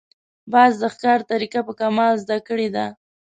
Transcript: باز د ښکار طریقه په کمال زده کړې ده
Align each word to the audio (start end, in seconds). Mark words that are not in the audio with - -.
باز 0.51 0.73
د 0.81 0.83
ښکار 0.93 1.19
طریقه 1.31 1.59
په 1.67 1.73
کمال 1.79 2.13
زده 2.23 2.37
کړې 2.47 2.67
ده 2.75 2.85